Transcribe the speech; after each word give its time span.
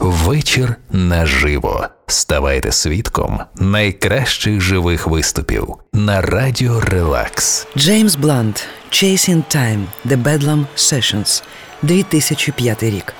Вечір 0.00 0.76
наживо. 0.90 1.86
Ставайте 2.06 2.72
свідком 2.72 3.40
найкращих 3.56 4.60
живих 4.60 5.06
виступів 5.06 5.68
на 5.92 6.20
радіо 6.20 6.80
Релакс. 6.80 7.66
Джеймс 7.76 8.16
Блант 8.16 8.68
Chasing 8.90 9.42
Time 9.56 9.84
The 10.06 10.22
Bedlam 10.22 10.64
Sessions 10.76 11.42
2005 11.82 12.82
рік. 12.82 13.14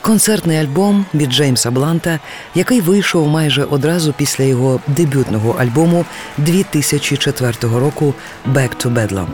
Концертний 0.00 0.58
альбом 0.58 1.06
від 1.14 1.30
Джеймса 1.30 1.70
Бланта, 1.70 2.20
який 2.54 2.80
вийшов 2.80 3.28
майже 3.28 3.64
одразу 3.64 4.12
після 4.12 4.44
його 4.44 4.80
дебютного 4.86 5.56
альбому 5.58 6.04
2004 6.38 7.52
року 7.62 8.14
«Back 8.52 8.70
to 8.84 8.94
Bedlam». 8.94 9.26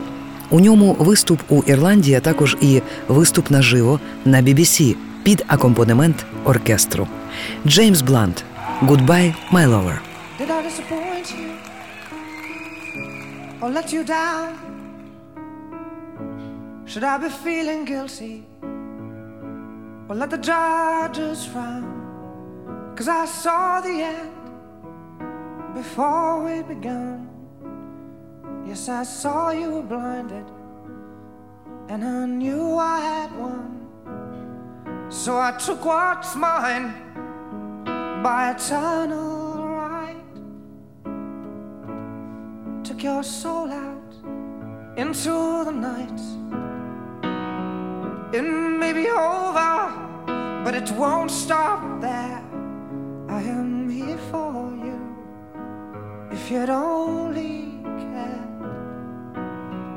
У 0.49 0.59
ньому 0.59 0.95
виступ 0.99 1.39
у 1.49 1.63
Ірландії, 1.63 2.15
а 2.15 2.19
також 2.19 2.57
і 2.61 2.81
виступ 3.07 3.51
наживо 3.51 3.99
на 4.25 4.41
BBC 4.41 4.95
під 5.23 5.45
акомпанемент 5.47 6.25
оркестру. 6.45 7.07
Джеймс 7.67 8.01
Блант. 8.01 8.43
Goodbye, 8.81 9.33
my 9.51 9.65
lover. 9.65 9.99
Did 10.39 10.49
I 10.49 10.61
disappoint 10.69 11.27
you? 11.37 11.49
Or 13.61 13.69
let 13.69 13.91
you 13.91 14.03
down? 14.05 14.49
Should 16.89 17.03
I 17.03 17.17
be 17.17 17.29
feeling 17.29 17.83
guilty? 17.85 18.35
Or 20.07 20.15
let 20.15 20.29
the 20.29 20.41
judges 20.49 21.39
frown? 21.51 21.85
Cause 22.95 23.09
I 23.21 23.25
saw 23.25 23.81
the 23.81 23.95
end 24.15 24.31
before 25.73 26.43
we 26.45 26.55
began. 26.73 27.27
Yes, 28.65 28.87
I 28.89 29.03
saw 29.03 29.51
you 29.51 29.69
were 29.75 29.87
blinded, 29.93 30.47
and 31.89 32.03
I 32.03 32.25
knew 32.25 32.77
I 32.77 32.99
had 32.99 33.31
won. 33.37 33.88
So 35.09 35.39
I 35.39 35.51
took 35.53 35.85
what's 35.85 36.35
mine 36.35 36.93
by 38.21 38.51
eternal 38.51 39.67
right. 39.67 40.15
Took 42.83 43.01
your 43.01 43.23
soul 43.23 43.71
out 43.71 44.13
into 44.97 45.63
the 45.65 45.71
night. 45.71 46.21
It 48.35 48.43
may 48.43 48.93
be 48.93 49.09
over, 49.09 49.91
but 50.63 50.75
it 50.75 50.91
won't 50.91 51.31
stop 51.31 52.01
there. 52.01 52.43
I 53.29 53.41
am 53.41 53.89
here 53.89 54.19
for 54.29 54.71
you 54.85 54.99
if 56.31 56.51
you'd 56.51 56.69
only 56.69 57.79
care. 57.97 58.47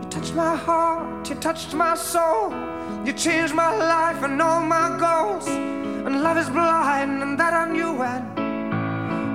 You 0.02 0.08
touched 0.08 0.34
my 0.34 0.56
heart, 0.56 1.28
you 1.28 1.34
touched 1.34 1.74
my 1.74 1.94
soul, 1.96 2.50
you 3.04 3.12
changed 3.12 3.54
my 3.54 3.74
life 3.76 4.22
and 4.22 4.40
all 4.40 4.62
my 4.62 4.96
goals. 4.98 5.46
And 5.48 6.22
love 6.22 6.36
is 6.36 6.48
blind, 6.48 7.22
and 7.22 7.38
that 7.38 7.52
I 7.52 7.70
knew 7.70 7.92
when 7.92 8.22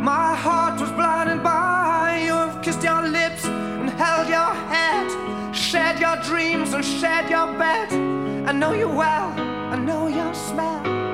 my 0.04 0.36
heart 0.36 0.80
was 0.80 0.92
blinded 0.92 1.44
by 1.44 2.24
you. 2.26 2.34
Have 2.34 2.62
kissed 2.62 2.84
your 2.84 3.02
lips 3.02 3.46
and 3.46 3.90
held 3.90 4.28
your 4.30 4.54
head, 4.74 5.08
shared 5.56 6.00
your 6.00 6.18
dreams 6.18 6.74
and 6.74 6.84
shared 6.84 7.30
your 7.30 7.48
bed. 7.58 7.92
I 8.48 8.52
know 8.52 8.74
you 8.74 8.88
well, 8.88 9.30
I 9.74 9.76
know 9.76 10.08
your 10.08 10.34
smell. 10.34 11.07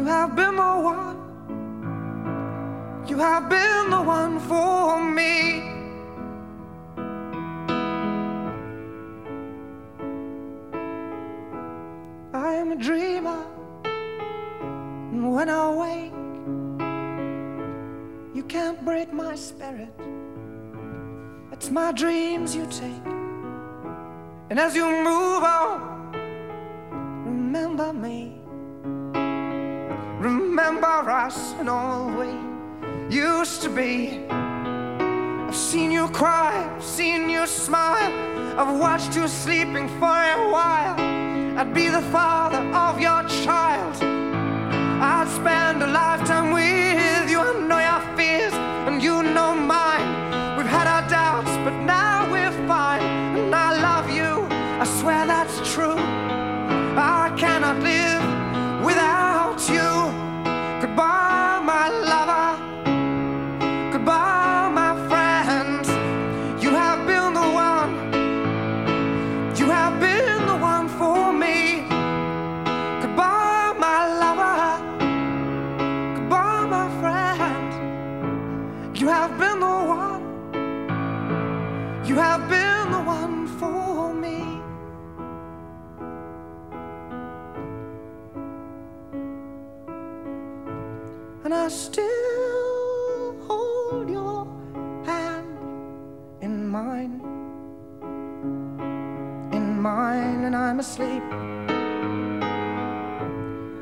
You 0.00 0.06
have 0.06 0.34
been 0.34 0.56
the 0.56 0.62
one. 0.62 1.18
You 3.06 3.18
have 3.18 3.50
been 3.50 3.90
the 3.90 4.00
one 4.00 4.40
for 4.40 4.98
me. 4.98 5.60
I 12.32 12.54
am 12.54 12.72
a 12.72 12.76
dreamer, 12.76 13.44
and 13.84 15.34
when 15.34 15.50
I 15.50 15.68
wake, 15.82 16.14
you 18.34 18.42
can't 18.44 18.82
break 18.82 19.12
my 19.12 19.34
spirit. 19.34 19.92
It's 21.52 21.70
my 21.70 21.92
dreams 21.92 22.56
you 22.56 22.64
take. 22.70 23.04
And 24.48 24.58
as 24.58 24.74
you 24.74 24.86
move 24.86 25.44
on, 25.44 26.12
remember 27.26 27.92
me. 27.92 28.39
Remember 30.20 30.86
us 30.86 31.54
and 31.54 31.70
all 31.70 32.10
we 32.10 32.28
used 33.08 33.62
to 33.62 33.70
be. 33.70 34.26
I've 34.28 35.56
seen 35.56 35.90
you 35.90 36.08
cry, 36.08 36.70
I've 36.76 36.84
seen 36.84 37.30
you 37.30 37.46
smile. 37.46 38.12
I've 38.60 38.78
watched 38.78 39.16
you 39.16 39.26
sleeping 39.26 39.88
for 39.88 40.20
a 40.36 40.50
while. 40.52 41.00
I'd 41.58 41.72
be 41.72 41.88
the 41.88 42.02
father 42.12 42.60
of 42.76 43.00
your 43.00 43.26
Asleep. 100.80 101.22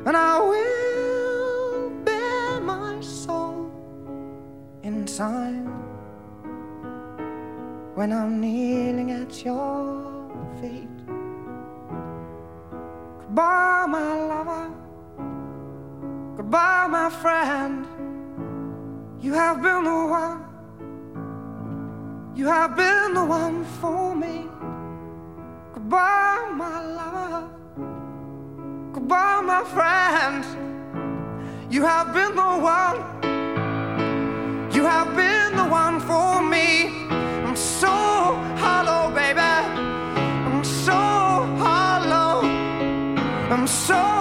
And 0.05 0.17
I 0.17 0.41
will 0.41 1.91
bare 2.03 2.59
my 2.59 2.99
soul 2.99 3.71
in 4.83 5.05
time 5.05 5.67
when 7.95 8.11
I'm 8.11 8.41
kneeling 8.41 9.11
at 9.11 9.45
your 9.45 10.29
feet. 10.59 10.89
Goodbye, 13.19 13.85
my 13.87 14.13
lover. 14.31 14.69
Goodbye, 16.35 16.87
my 16.87 17.09
friend. 17.09 17.87
You 19.21 19.31
have 19.35 19.61
been 19.61 19.85
the 19.85 20.05
one. 20.19 20.43
You 22.35 22.47
have 22.47 22.75
been 22.75 23.13
the 23.13 23.23
one 23.23 23.63
for 23.79 24.13
me. 24.13 24.49
Goodbye, 25.89 26.51
my 26.53 26.85
lover. 26.85 27.49
Goodbye, 28.93 29.41
my 29.41 29.63
friend. 29.63 30.45
You 31.73 31.81
have 31.81 32.13
been 32.13 32.35
the 32.35 32.53
one. 32.77 32.97
You 34.71 34.83
have 34.83 35.15
been 35.15 35.57
the 35.57 35.65
one 35.65 35.99
for 35.99 36.43
me. 36.43 37.07
I'm 37.43 37.55
so 37.55 37.87
hollow, 38.61 39.09
baby. 39.15 39.39
I'm 39.39 40.63
so 40.63 40.93
hollow. 41.63 42.43
I'm 43.49 43.65
so, 43.65 44.18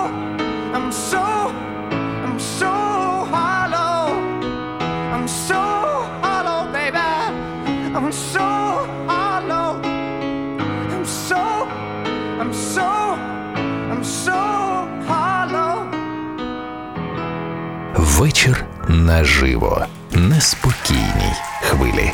Вечір 18.18 18.64
наживо. 18.88 19.86
Неспокійній 20.12 21.32
хвилі. 21.62 22.12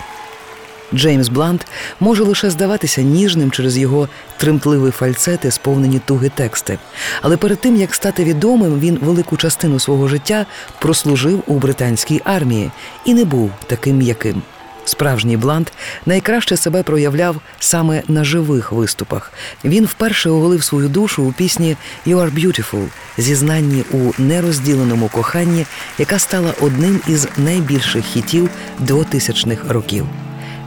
Джеймс 0.95 1.29
Блант 1.29 1.67
може 2.01 2.23
лише 2.23 2.51
здаватися 2.51 3.03
ніжним 3.03 3.51
через 3.51 3.79
його 3.79 4.09
тремтливі 4.37 4.91
фальцети, 4.91 5.51
сповнені 5.51 5.99
туги 5.99 6.29
тексти. 6.29 6.79
Але 7.23 7.37
перед 7.37 7.61
тим 7.61 7.77
як 7.77 7.95
стати 7.95 8.25
відомим, 8.25 8.81
він 8.81 8.99
велику 9.03 9.37
частину 9.37 9.81
свого 9.81 10.09
життя 10.09 10.47
прослужив 10.81 11.43
у 11.47 11.59
британській 11.59 12.21
армії 12.25 12.71
і 13.05 13.15
не 13.15 13.25
був 13.25 13.51
таким 13.67 13.97
м'яким. 13.97 14.43
Справжній 14.85 15.37
блант 15.37 15.73
найкраще 16.07 16.57
себе 16.57 16.83
проявляв 16.83 17.37
саме 17.59 18.03
на 18.09 18.25
живих 18.25 18.73
виступах. 18.73 19.33
Він 19.65 19.85
вперше 19.85 20.31
оголив 20.31 20.65
свою 20.65 20.89
душу 20.89 21.23
у 21.23 21.33
пісні 21.33 21.77
«You 22.07 22.17
are 22.17 22.35
beautiful», 22.35 22.87
зізнанні 23.19 23.85
у 23.93 24.13
нерозділеному 24.19 25.09
коханні, 25.09 25.67
яка 25.99 26.19
стала 26.19 26.55
одним 26.61 27.01
із 27.09 27.29
найбільших 27.37 28.05
хітів 28.05 28.51
2000-х 28.81 29.73
років. 29.73 30.07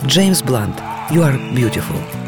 Джеймс 0.08 0.42
Блант 0.42 0.76
«You 1.12 1.20
are 1.20 1.56
beautiful». 1.56 2.27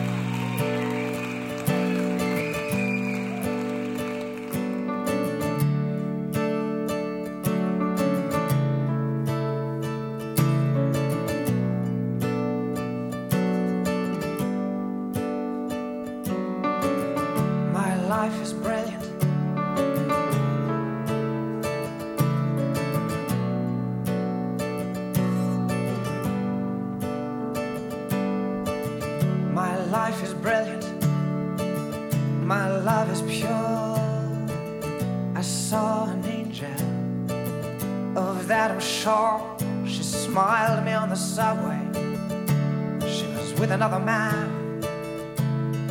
An. 36.63 38.15
Of 38.15 38.47
that 38.47 38.71
I'm 38.71 38.79
sure. 38.79 39.57
She 39.85 40.03
smiled 40.03 40.79
at 40.79 40.85
me 40.85 40.93
on 40.93 41.09
the 41.09 41.15
subway. 41.15 41.79
She 43.07 43.25
was 43.27 43.53
with 43.59 43.71
another 43.71 43.99
man. 43.99 44.81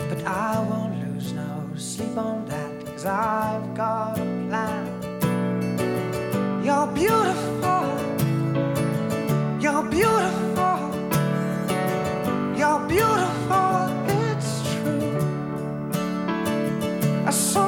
But 0.09 0.25
I 0.25 0.59
won't 0.61 0.94
lose 1.05 1.32
no 1.32 1.69
sleep 1.76 2.17
on 2.17 2.47
that, 2.47 2.87
cause 2.87 3.05
I've 3.05 3.75
got 3.75 4.19
a 4.19 4.23
plan. 4.49 4.87
You're 6.65 6.88
beautiful, 6.88 7.85
you're 9.61 9.85
beautiful, 9.97 10.79
you're 12.61 12.81
beautiful, 12.88 13.71
it's 14.19 14.50
true. 14.73 15.19
I 17.26 17.31
saw 17.31 17.68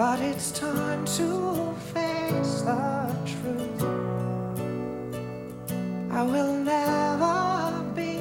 But 0.00 0.18
it's 0.20 0.50
time 0.50 1.04
to 1.18 1.28
face 1.92 2.54
the 2.68 2.84
truth. 3.30 3.82
I 6.10 6.22
will 6.32 6.54
never 6.72 7.40
be 7.94 8.12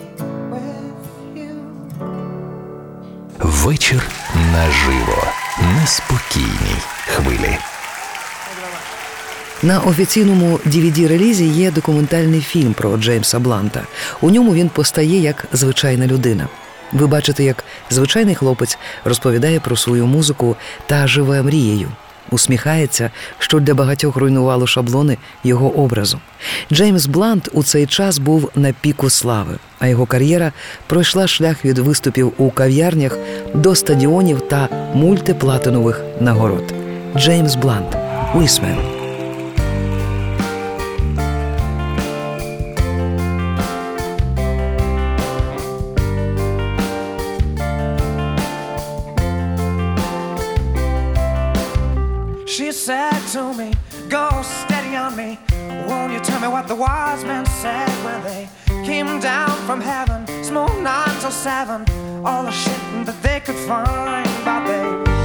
with 0.51 0.99
you. 1.35 1.55
Вечір 3.39 4.09
наживо. 4.53 5.23
Неспокійній 5.81 6.77
хвилі. 7.07 7.57
На 9.63 9.79
офіційному 9.79 10.59
DVD-релізі 10.65 11.43
є 11.43 11.71
документальний 11.71 12.41
фільм 12.41 12.73
про 12.73 12.97
Джеймса 12.97 13.39
Бланта. 13.39 13.83
У 14.21 14.29
ньому 14.29 14.53
він 14.53 14.69
постає 14.69 15.19
як 15.19 15.45
звичайна 15.53 16.07
людина. 16.07 16.47
Ви 16.93 17.07
бачите, 17.07 17.43
як 17.43 17.63
звичайний 17.89 18.35
хлопець 18.35 18.77
розповідає 19.05 19.59
про 19.59 19.75
свою 19.75 20.05
музику 20.05 20.55
та 20.87 21.07
живе 21.07 21.41
мрією. 21.43 21.91
Усміхається, 22.31 23.11
що 23.39 23.59
для 23.59 23.73
багатьох 23.73 24.15
руйнувало 24.15 24.67
шаблони 24.67 25.17
його 25.43 25.69
образу. 25.69 26.19
Джеймс 26.71 27.05
Блант 27.05 27.49
у 27.53 27.63
цей 27.63 27.85
час 27.85 28.17
був 28.17 28.51
на 28.55 28.73
піку 28.81 29.09
слави, 29.09 29.55
а 29.79 29.87
його 29.87 30.05
кар'єра 30.05 30.51
пройшла 30.87 31.27
шлях 31.27 31.65
від 31.65 31.77
виступів 31.77 32.33
у 32.37 32.51
кав'ярнях 32.51 33.17
до 33.53 33.75
стадіонів 33.75 34.41
та 34.41 34.69
мультиплатинових 34.93 36.01
нагород. 36.19 36.73
Джеймс 37.15 37.55
Блант 37.55 37.97
Уісмен. 38.35 38.98
What 56.51 56.67
the 56.67 56.75
wise 56.75 57.23
men 57.23 57.45
said 57.45 57.89
when 58.03 58.23
they 58.23 58.49
came 58.83 59.19
down 59.19 59.55
from 59.67 59.79
heaven? 59.79 60.25
Smoked 60.43 60.79
nine 60.79 61.15
till 61.21 61.31
seven. 61.31 61.85
All 62.25 62.43
the 62.43 62.51
shit 62.51 63.05
that 63.05 63.21
they 63.21 63.39
could 63.39 63.55
find, 63.55 64.27
but 64.43 64.65
they 64.65 65.18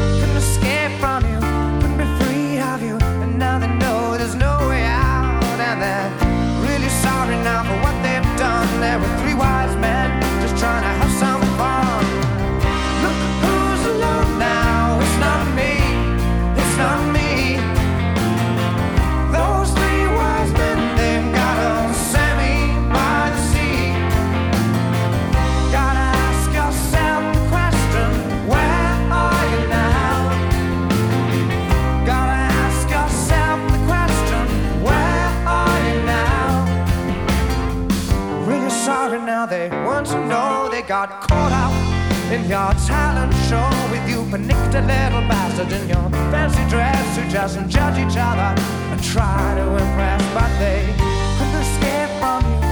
fancy 46.30 46.64
dress 46.68 47.16
who 47.16 47.30
doesn't 47.30 47.68
judge 47.68 47.98
each 47.98 48.16
other 48.18 48.60
and 48.92 49.02
try 49.02 49.54
to 49.56 49.66
impress, 49.72 50.22
but 50.34 50.50
they, 50.58 50.94
put 51.38 51.50
the 51.52 51.64
scare 51.76 52.08
from 52.18 52.44
you. 52.52 52.63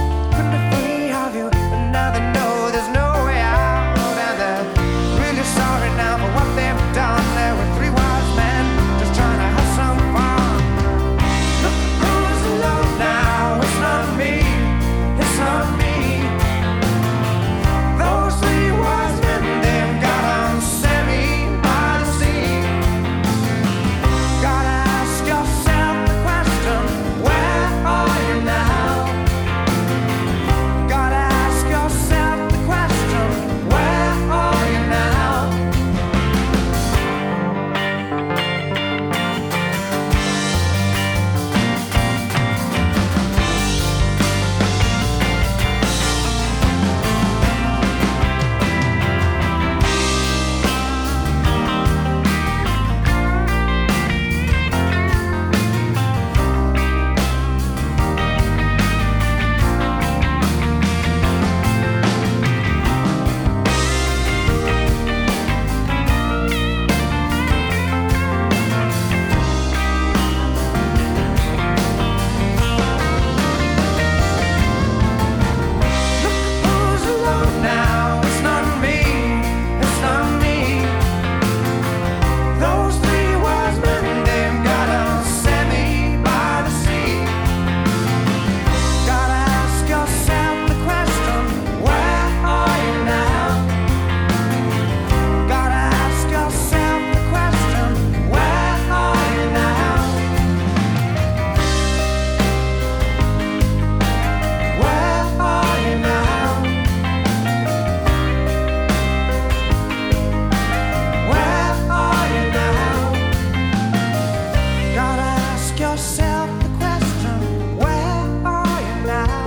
yourself 115.87 116.49
the 116.65 116.71
question, 116.81 117.37
where 117.83 118.23
are 118.55 118.79
you 118.87 118.97
now? 119.15 119.45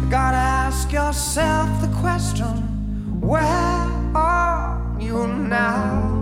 You 0.00 0.06
gotta 0.18 0.42
ask 0.64 0.84
yourself 1.00 1.68
the 1.84 1.92
question, 2.02 2.54
where 3.30 3.82
are 4.14 4.68
you 5.06 5.18
now? 5.58 6.14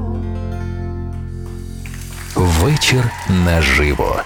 Вечір 2.37 3.11
наживо. 3.45 4.23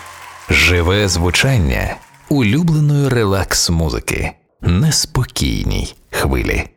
Живе 0.50 1.08
звучання 1.08 1.96
улюбленої 2.28 3.08
релакс 3.08 3.70
музики. 3.70 4.32
Неспокійній 4.62 5.94
хвилі. 6.10 6.68